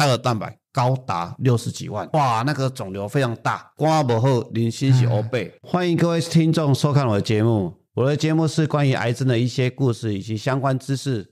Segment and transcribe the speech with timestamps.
[0.00, 5.52] 胎儿蛋白高达六十几万，哇，那个肿瘤非常大，光不后零星是欧倍。
[5.62, 11.30] 欢迎各位听众收看我的节目，我的节目是关于癌症的一些故事以及相关知识。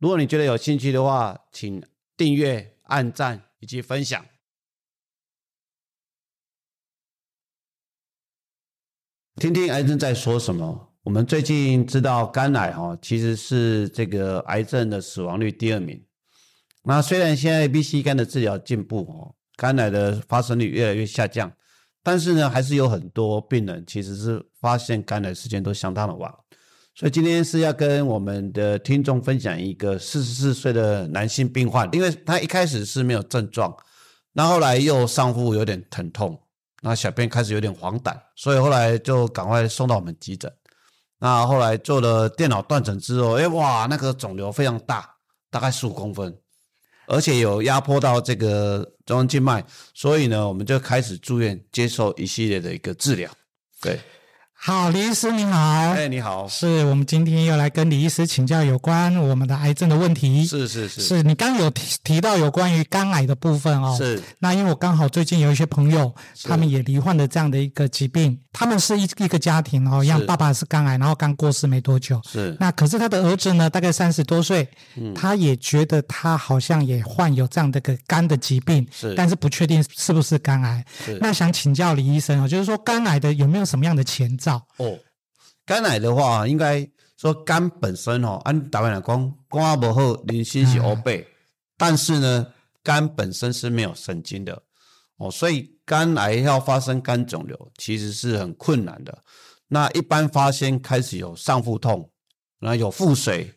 [0.00, 1.82] 如果你觉得有兴趣的话，请
[2.14, 4.22] 订阅、按赞以及分享。
[9.36, 10.92] 听听癌症在说什么。
[11.04, 16.04] 我们最近知道肝癌哈，其实是这个癌症的死亡率第二名。
[16.82, 21.52] 那虽然现在 B、C 肝的治疗进步哦，肝癌的发生率越来越下降，
[22.02, 26.32] 但是呢，还是有很多病人其实是发现肝癌时间都相当的晚。
[26.94, 33.74] 所以今天是要跟我们的听众分享一个四十四岁的男性病患，因为他一开始是没有症状，
[34.32, 36.38] 那后来又上腹有点疼痛。
[36.82, 40.50] 那小便开始有点黄疸，所以后来就赶快送到我们急诊。
[41.18, 45.16] 那后来做了电脑断层之后，哎哇，那个肿瘤非常大，
[45.50, 46.34] 大概十五公分，
[47.10, 53.28] 而且有压迫到这个中央静脉，所以呢，我们就开始住院接受一系列的一个治疗。
[53.82, 53.98] 对。
[54.62, 55.58] 好，李医师你好。
[55.58, 60.44] 哎，你好，是我们今天又来跟李医师请教有关我们的癌症的问题。
[60.44, 63.96] 是是是，是你刚有提提到有关于肝癌的部分哦。
[63.96, 64.22] 是。
[64.38, 72.20] 那因为我刚好最近有一些朋友，他们也罹患了这样的一个疾病，他们是一一个家庭哦，像爸爸是肝癌，然后刚过世没多久。
[72.30, 72.54] 是。
[72.60, 74.68] 那可是他的儿子呢，大概三十多岁，
[75.14, 80.84] 他也觉得他好像也患有这样的个肝的疾病，是，但是不确定是不是肝癌。
[81.02, 81.18] 是。
[81.18, 84.49] 那想请教李医生哦，就是说肝癌的有没有什么样的前兆？
[84.76, 84.98] 哦，
[85.66, 91.26] 肝癌的话，应该说肝本身哦，按台湾来讲，肝不好，人心是欧背，
[91.76, 92.46] 但是呢，
[92.82, 94.62] 肝本身是没有神经的
[95.16, 99.22] 哦，所以肝癌要发生肝肿瘤，其实是很困难的。
[99.68, 102.10] 那一般发现开始有上腹痛，
[102.58, 103.54] 然后有腹水、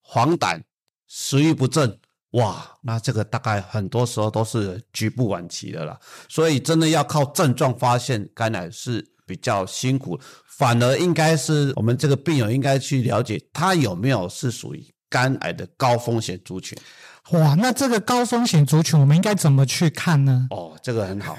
[0.00, 0.62] 黄疸、
[1.08, 1.98] 食欲不振，
[2.30, 5.98] 哇，那这个大概很多时候都是局部晚期的啦。
[6.28, 9.09] 所以真的要靠症状发现肝癌是。
[9.30, 10.18] 比较辛苦，
[10.58, 16.76] 反而应该是我们这个病友应该去了解他有没有是属于肝癌的高风险族群。
[17.30, 20.48] 哇，那这个高风险族群我们应该怎么去看呢？
[20.50, 21.38] 哦，这个很好，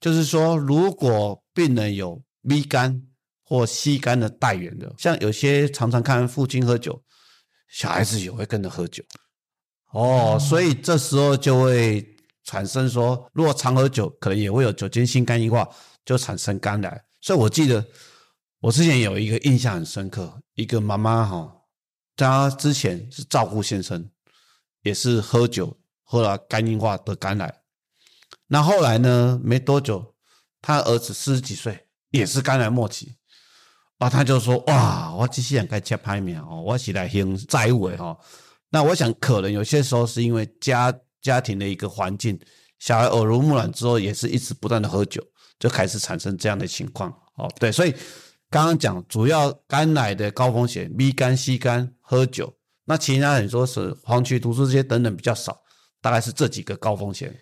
[0.00, 3.00] 就是说如果病人有 B 肝
[3.44, 7.00] 或 C 肝的带源的，像有些常常看父亲喝酒，
[7.68, 9.04] 小孩子也会跟着喝酒。
[9.92, 12.04] 哦，所以这时候就会
[12.42, 15.68] 产生说，如果常喝酒，可能也会有酒精性肝硬化，
[16.04, 17.00] 就产生肝癌。
[17.20, 17.86] 所以我记得
[18.60, 21.64] 我之前有一个印象很深刻，一个妈妈哈，
[22.16, 24.10] 她之前是照顾先生，
[24.82, 27.62] 也是喝酒喝了肝硬化得肝癌。
[28.46, 30.14] 那后来呢，没多久，
[30.60, 33.16] 他儿子四十几岁也是肝癌末期，
[33.98, 38.18] 啊，他就说哇，我机器人该切拍面哦，我起来还债务哈。
[38.70, 42.38] 那我想可能有些时候是因为家家庭的一个环境，
[42.78, 45.24] 小孩耳濡目染之后，也是一直不断的喝酒。
[45.60, 47.94] 就开始产生这样的情况，哦，对，所以
[48.48, 52.52] 刚刚讲主要肝癌的高风险，B 肝、C 肝、喝酒，
[52.86, 55.60] 那其他你说是黄曲毒素这些等等比较少，
[56.00, 57.38] 大概是这几个高风险。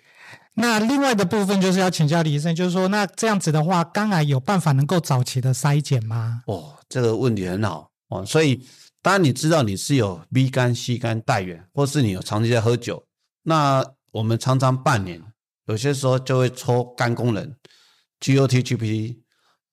[0.55, 6.43] 那另外的部分就是要请教李医生，就是说那这样子的话，肝癌有办法能够早期的筛检吗？
[6.47, 8.67] 哦，这个问题很好哦，所以
[9.01, 13.07] 当你知道你是有 B 肝、C 肝带源，或是你有长期在喝酒，
[13.45, 15.23] 那我们常常半年
[15.67, 17.55] 有些时候就会抽肝功能。
[18.21, 19.19] GOT、GPT、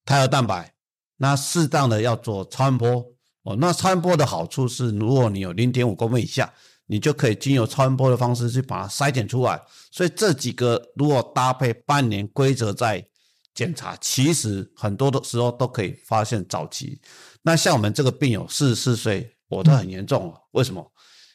[0.04, 0.74] 胎儿蛋白，
[1.18, 3.06] 那适当的要做超音波
[3.44, 3.56] 哦。
[3.60, 6.54] 那超音波的好处是，如果你有零点五公分以下，
[6.88, 9.62] 你就可以经由超音波的方式去把它筛检出来。
[9.92, 13.08] 所以这几个如果搭配半年规则在
[13.54, 17.02] 检查，其实很多的时候都可以发现早期。
[17.42, 20.36] 那像我们这个病友四十四岁，我都很严重了。
[20.52, 20.92] 为什么？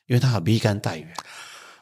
[0.07, 1.15] 因为他有 B 肝带源。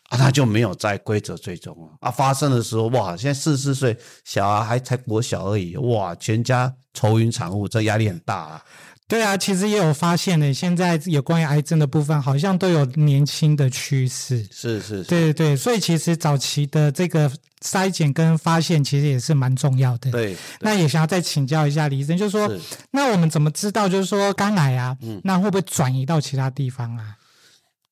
[0.09, 2.11] 啊，他就没有在规则追踪了啊！
[2.11, 8.63] 发生的时候，哇，现在四十四岁小孩还才国小而已，哇，全家愁云惨雾，这压力很大啊。
[9.07, 14.47] 对啊，其实也有发现呢，现在有关于癌症的部分，好像都有年轻的趋势。
[14.51, 17.31] 是是，对对对，所以其实早期的这个
[17.63, 20.11] 筛检跟发现，其实也是蛮重要的。
[20.11, 22.51] 对，那也想要再请教一下李医生，就是说，
[22.91, 27.17] 那我们怎么知道，就是说肝癌啊，那会不会转移到其他地方啊？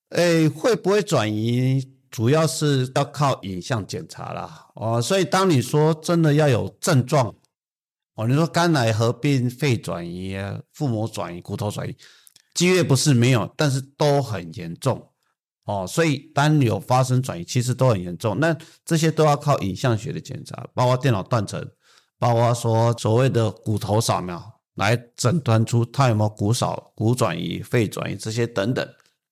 [0.09, 1.96] 诶，会不会转移？
[2.09, 7.35] 主要是要靠影像检查啦，哦，所以当你说真的要有症状，
[8.15, 11.95] 哦，你说肝癌合并肺转移、啊腹膜转移、骨头转移，
[12.53, 15.11] 几率不是没有，但是都很严重，
[15.65, 18.39] 哦，所以当有发生转移，其实都很严重。
[18.39, 21.63] 那这些都要靠影像学的检查，包括电脑断层，
[22.17, 28.87] 包括说所谓的骨头扫描，来诊断出它有没有骨少、骨转移、肺转移这些等等。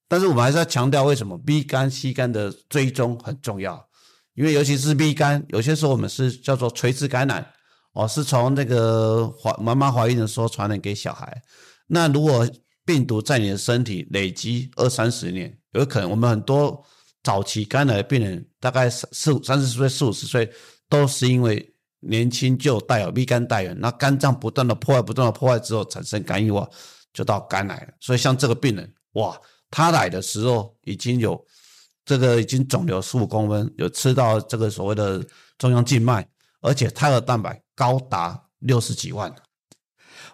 [0.08, 3.88] 但是我们还是要强调，为什么 B 肝、C 肝的追踪很重要？
[4.34, 7.46] 因为尤其是 B 肝，有些时候我们是叫做垂直感染，
[7.94, 11.42] 哦，是从那个怀妈妈怀孕的时候传染给小孩。
[11.88, 12.48] 那如果
[12.84, 16.84] 病毒在你的身体累积二三十年，有可能我们很多
[17.24, 20.52] 早期肝癌的病人，大概四五三十岁、四五十岁，
[20.88, 26.70] 都是因为年轻就带有 B 肝带源，那肝脏不断的破坏、不断的破坏之后产生肝硬化，
[27.14, 27.94] 就到肝癌了。
[28.00, 29.36] 所以像这个病人，哇，
[29.70, 31.46] 他来的时候已经有。
[32.08, 35.26] 这个已经肿瘤十五公分，有吃到这个所谓的
[35.58, 36.24] 中央静脉，
[36.62, 39.34] 而且胎儿蛋白高达六十几万。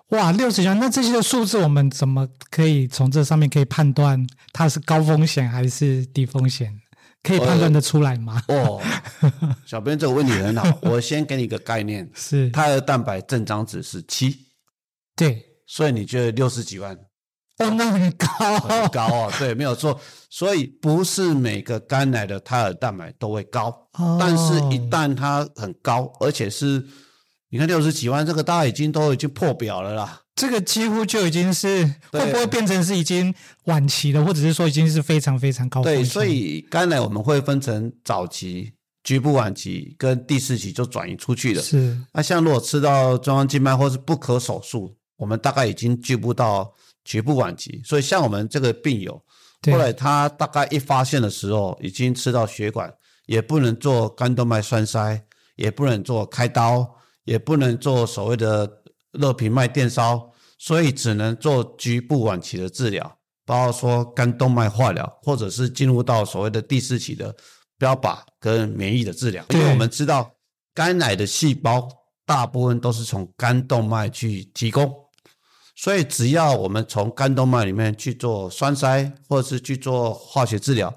[0.10, 0.78] 哇，六十几万！
[0.78, 6.77] 那这些数字我们怎么可以从这上面可以判断它是高风险还是低风险？
[7.24, 8.44] 可以判断的出来吗？
[8.50, 8.81] 哦，
[9.66, 14.48] 小编这个问题很好，我先给你一个概念： 是胎儿蛋白正常值是七，
[15.16, 17.00] 对，所以你觉得六十几万？
[17.62, 18.28] 哦，那很高，
[18.60, 19.34] 很高啊！
[19.38, 20.00] 对，没有错。
[20.30, 23.88] 所以不是每个肝癌的胎儿蛋白都会高，
[24.19, 26.86] 但是一旦它很高，而且是
[27.50, 30.22] 你看六十几万，这个大家已经都已经破表了啦。
[30.34, 33.34] 这个几乎就已经是会不会变成是已经
[33.66, 35.84] 晚期了，或者是说已经是非常非常高？
[35.84, 38.72] 对，所以肝癌我们会分成早期、
[39.04, 41.62] 局部晚期跟第四期就转移出去了。
[41.62, 41.98] 是。
[42.13, 47.81] 那像如果吃到中央静脉或是不可手术，我们大概已经局部到局部晚期。
[47.83, 49.21] 所以像我们这个病友。
[49.71, 52.92] 后来他大概一发现的时候，已经吃到血管，
[53.27, 55.24] 也不能做肝动脉栓塞，
[55.56, 56.95] 也不能做开刀，
[57.25, 58.68] 也不能做所谓的
[59.12, 67.36] 热平脉电烧，所以只能做局部晚期的治疗，包括说肝动脉化疗，或者是进入到所谓的第四期的
[67.77, 69.45] 标靶跟免疫的治疗。
[69.50, 70.31] 因为我们知道
[70.74, 71.88] 肝癌的细胞
[72.25, 74.92] 大部分都是从肝动脉去提供。
[75.75, 80.95] 所以，只要我们从肝动脉里面去做栓塞，或者是去做化学治疗，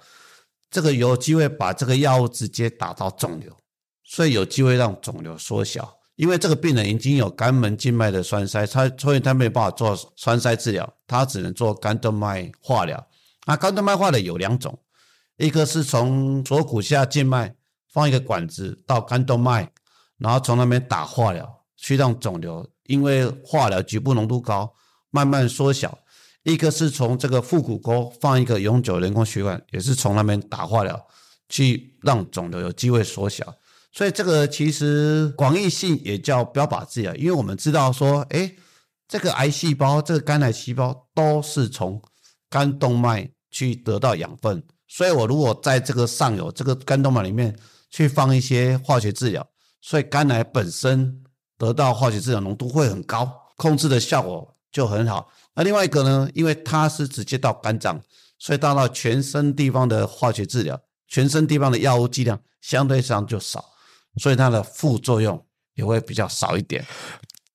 [0.71, 3.57] 这个有机会把这个药物直接打到肿瘤，
[4.03, 5.99] 所以有机会让肿瘤缩小。
[6.17, 13.05] 因为这个病人已经有肝门静脉的栓塞，他所以他没有办法做栓塞治疗，他只能做肝动脉化疗。
[13.47, 14.79] 那肝动脉化疗有两种，
[15.39, 17.57] 一个是从左骨下静脉
[17.93, 19.73] 放一个管子到肝动脉，
[20.19, 22.67] 然后从那边打化疗，去让肿瘤。
[22.87, 24.75] 因为化疗局部浓度高，
[25.11, 25.99] 慢慢缩小。
[26.43, 31.07] 一个是从这个腹股沟放一个永久人工血管，也是从那边打化疗，
[31.49, 33.55] 去让肿瘤有机会缩小。
[33.91, 38.53] 所以这个其实广义性也叫标靶治疗，因为我们知道说，哎，
[39.09, 42.03] 这个癌细胞、这个肝癌细胞都是从
[42.51, 47.57] 肝动脉去得到养分，所以我如果在这个上游这个肝动脉里面
[47.91, 49.47] 去放一些化学治疗，
[49.81, 51.24] 所以肝癌本身。
[51.57, 55.29] 得到化学治疗浓度会很高，控制的效果就很好。
[55.55, 58.01] 那另外一个呢，因为它是直接到肝脏，
[58.39, 63.65] 所以到了全身地方的化学治疗，全身地方的药物剂量相对上就少，
[64.17, 66.85] 所以它的副作用也会比较少一点。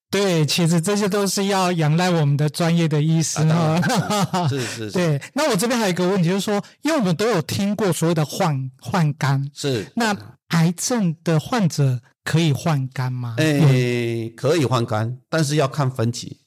[0.10, 4.48] 对，其实这些都是要仰赖我们的专业的医师哈。
[4.48, 4.92] 是是是。
[4.98, 10.16] 对，那我这边还有一个问题，就是说，因为我们都有听过所谓的换换肝，是那
[10.48, 12.00] 癌症的患者。
[12.30, 13.34] 可以换肝吗？
[13.40, 16.42] 诶，可以换肝，但是要看分期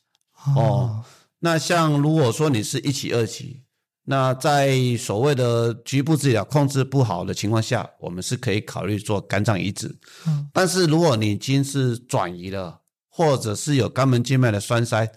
[0.54, 1.04] 哦。
[1.40, 3.64] 那像如果说你是一期、二期，
[4.04, 9.98] 那在所谓的局部治疗控制不好的情况下，我们是可以考虑做肝脏移植。
[10.28, 15.10] 嗯，但是如果你已经是转移了，或者是有肝门静脉的栓塞，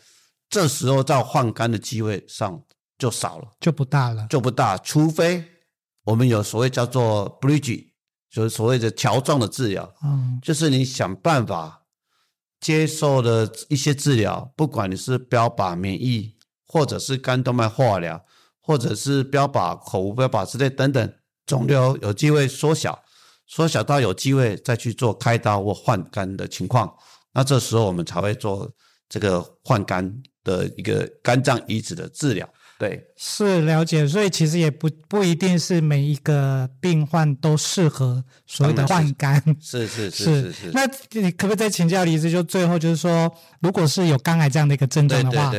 [0.49, 2.59] 这时候在换肝的机会上
[2.97, 4.79] 就少了，就不大了，就不大。
[4.79, 5.43] 除非
[6.05, 7.89] 我们有所谓叫做 bridge。
[8.35, 11.85] 就是所谓的桥状的治疗，嗯，就是你想办法
[12.59, 16.35] 接受的一些治疗，不管你是标靶免疫，
[16.67, 18.25] 或者是肝动脉化疗，
[18.59, 21.13] 或者是标靶口无标靶之类等等，
[21.45, 23.05] 肿瘤有机会缩小，
[23.47, 26.93] 缩小到有机会再去做开刀或换肝的情况，
[27.33, 28.69] 那这时候我们才会做
[29.07, 32.45] 这个换肝的一个肝脏移植的治疗。
[32.77, 39.41] 对，是了解，所以其实也不不一定是每一个病患都适合所谓的换肝。
[39.61, 40.71] 是是是是是。
[40.73, 42.29] 那你可不可以再请教李医师？
[42.29, 45.53] 就最后就是说，如果是有肝癌这样的一个症状的话，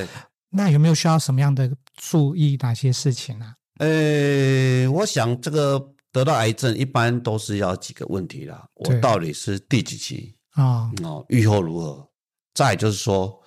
[0.51, 3.55] 那有没有需要什么样的注意哪些事情啊？
[3.79, 5.83] 呃，我想这个
[6.13, 8.67] 得到癌症一般都是要几个问题啦。
[8.75, 10.91] 我到底是第几期啊？
[11.03, 12.07] 哦，预后如何？
[12.55, 13.39] 再就是说，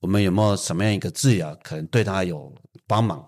[0.00, 2.52] 我们有没有什么样一个治疗可能对他有？
[2.86, 3.24] 帮忙。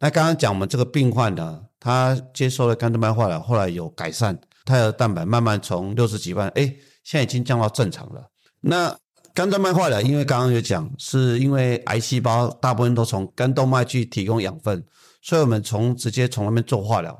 [0.00, 6.66] 那刚刚讲我们这个病患呢，他接受了肝动脉化疗，后来有改善，胎儿蛋白慢慢从六十几万，哎，
[7.04, 8.28] 现在已经降到正常了。
[8.60, 8.98] 那
[9.32, 14.84] 肝动脉化疗，因为刚刚有讲，是因为癌细胞大部分都从肝动脉去提供养分，
[15.22, 17.16] 所以我们从直接从那边做化疗，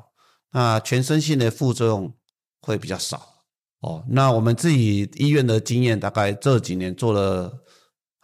[0.51, 2.13] 那全身性的副作用
[2.61, 3.21] 会比较少
[3.79, 4.03] 哦。
[4.09, 7.53] 那我们自己医院的经验，大概这几年做了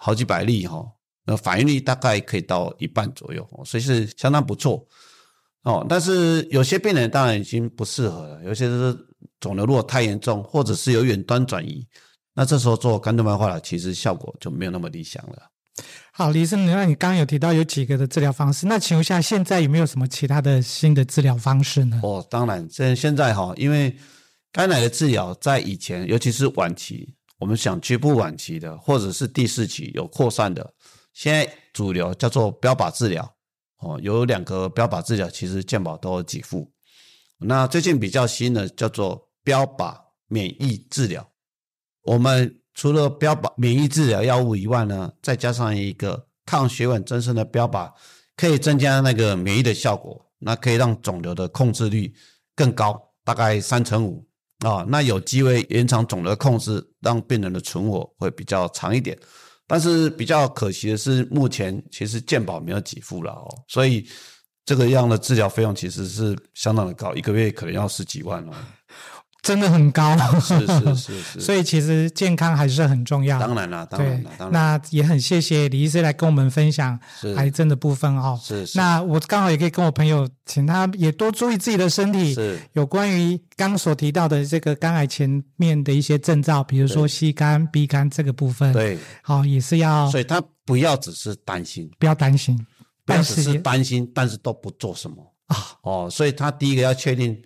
[0.04, 0.84] 好几百例哈，
[1.26, 4.84] 那反应率大概可以到一半左右，所以是相当不错
[5.62, 5.86] 哦。
[5.88, 8.98] 但是有些病人当然已经不适合了，有些是
[9.40, 11.88] 肿瘤如果太严重，或者是有远端转移，
[12.34, 15.52] 那这时候做肝动脉化疗其实效果就没有那么理想了。
[16.12, 22.00] 好，李医生，那你刚刚有提到有几个的治疗方式，那请问一下，现在有没有什么其他的新的治疗方式呢？
[22.04, 23.96] 哦，当然，现现在哈，因为
[24.52, 30.74] 肝癌的治疗在以前，尤其是晚期，我们想局部晚期的，或者是第四期有扩散的，
[31.14, 33.36] 现在主流叫做标靶治疗。
[33.80, 36.72] 哦，有两个标靶治疗，其实健保都有给付。
[37.40, 41.28] 那最近比较新的叫做标靶免疫治疗，
[42.04, 42.58] 我们。
[42.74, 47.92] 除了标靶免疫治疗药物以外呢，再加上一个抗血管增生的标靶，
[48.38, 52.16] 可以增加那个免疫的效果，那可以让肿瘤的控制率
[52.56, 54.26] 更高，大概三成五
[54.62, 59.18] 啊，那有机会延长肿瘤控制，让病人的存活会比较长一点。
[59.68, 64.06] 但是比较可惜的是，目前其实健保没有给付了哦，所以
[64.66, 68.52] 这个样的治疗费用其实是相当的高，一个月可能要十几万哦。
[69.42, 73.40] 真的很高，是是是是， 所以其实健康还是很重要。
[73.40, 74.54] 当然了，当然了，当然。
[74.54, 77.00] 那也很谢谢李医师来跟我们分享
[77.36, 78.40] 癌症的部分哦。
[78.44, 78.78] 是是。
[78.78, 82.36] 那我刚好也可以跟我朋友，请他也多注意自己的身体。
[82.36, 82.60] 是。
[82.74, 88.72] 有关于刚所提到的这个肝癌前面的一些症兆，比如说 C 肝、B 肝这个部分。
[88.74, 89.00] 对。
[89.24, 90.08] 好，也是要。
[90.12, 92.64] 所以他不要只是担心，不要担心，
[93.06, 95.16] 不要只是担心，但是都不做什么
[95.48, 95.58] 啊？
[95.82, 97.42] 哦，所以他第一个要确定。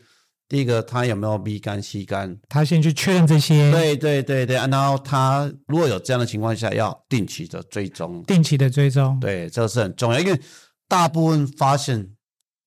[0.55, 2.39] 第一个，他有没有 B 肝、C 肝？
[2.47, 3.69] 他先去确认这些。
[3.73, 8.23] 对对对对，然后他如果有这样的情况下，要定期的追踪。
[8.23, 10.41] 定期的追踪，对，这个是很重要，因为
[10.87, 12.09] 大部分发现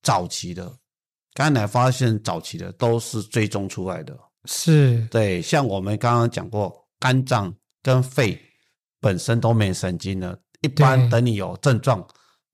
[0.02, 0.70] 早期的
[1.32, 4.14] 肝癌，发现早期的都是追踪出来的。
[4.44, 7.50] 是，对，像我们刚刚讲过，肝脏
[7.82, 8.38] 跟肺
[9.00, 12.06] 本身都没神经的，一般等你有症状。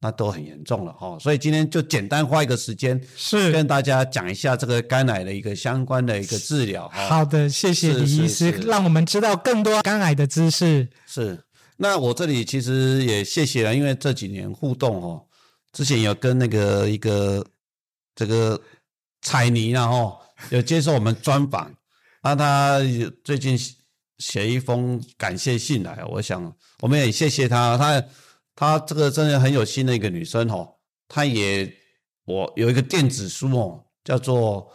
[0.05, 6.87] 那都很严重了哈，所以今天就简单花一个时间，是跟大家讲一下这个肝癌的一个相关的一个治疗。
[6.91, 10.87] 好的，谢谢李医师，让我们知道更多肝癌的知识。
[11.07, 11.43] 是，
[11.79, 15.25] 那我这里其实也谢谢了，因为这几年互动哦，
[15.73, 17.43] 之前有跟那个一个
[18.15, 18.61] 这个
[19.23, 20.19] 彩妮啊哦，
[20.51, 21.73] 有接受我们专访，
[22.23, 22.79] 那他
[23.25, 23.59] 最近
[24.19, 28.05] 写一封感谢信来，我想我们也谢谢他，他。
[28.57, 30.75] 她这个真的很有心的一个女生哦，
[31.09, 31.71] 她也
[32.25, 34.63] 我有一个电子书哦，叫做《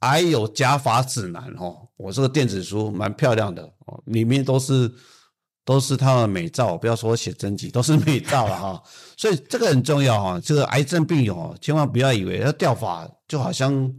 [0.00, 4.92] 癌有加法指南》哦，我这个电子书蛮漂亮的哦，里面都是
[5.64, 8.82] 都是她的美照，不要说写真集，都是美照了哈。
[9.16, 13.90] 所以这个很重要哈，这个癌症病友哦，千万不要以为要掉发就好像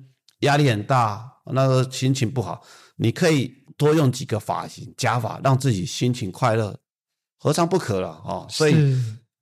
[0.41, 2.61] 压力很大，那个心情不好，
[2.97, 6.77] 你可以多用几个发型加法，让自己心情快乐，
[7.39, 8.45] 何尝不可了啊？
[8.47, 8.75] 所以。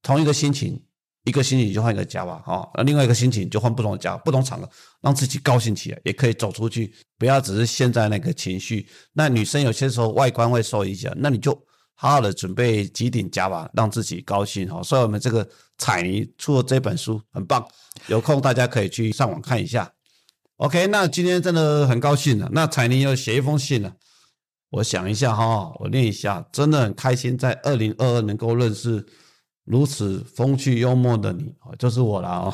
[0.03, 0.81] 同一个心情，
[1.25, 4.67] 一个心情就换一个夹吧，哈，那另外一个心情就换不同的夹，不同场合
[5.01, 8.87] 让自己高兴起来，也可以走出去，不要只是陷在那个情绪。
[9.13, 11.53] 那女生有些时候外观会受影响，那你就
[11.93, 14.81] 好好的准备几顶夹吧，让自己高兴，哈。
[14.81, 17.63] 所以我们这个彩妮出了这本书很棒，
[18.07, 19.93] 有空大家可以去上网看一下。
[20.57, 22.49] OK，那今天真的很高兴了。
[22.51, 23.93] 那彩妮又写一封信了，
[24.71, 29.05] 我想一下哈，我念一下，真的很开心，在二零二二能够认识。
[29.63, 32.53] 如此风趣幽默的你，就是我了哦。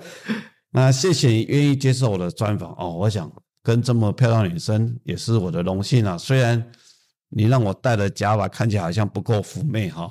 [0.72, 2.90] 那谢谢你愿意接受我的专访哦。
[2.90, 3.30] 我想
[3.62, 6.16] 跟这么漂亮女生也是我的荣幸啊。
[6.16, 6.64] 虽然
[7.28, 10.10] 你让我戴的假发看起来好像不够妩媚哈，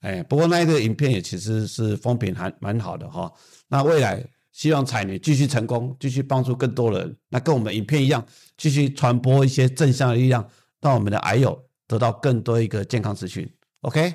[0.00, 3.32] 哎，不过那一个影片也其实是风评还蛮好的哈。
[3.68, 7.16] 那未来希望彩女继续成功，继续帮助更多人。
[7.28, 8.24] 那跟我们影片一样，
[8.56, 10.48] 继续传播一些正向的力量，
[10.80, 13.50] 让我们的癌友得到更多一个健康资讯。
[13.80, 14.12] OK。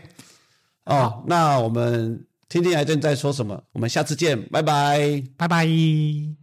[0.85, 3.63] 哦，那我们听听癌症在说什么。
[3.71, 6.42] 我们下次见，拜拜，拜拜。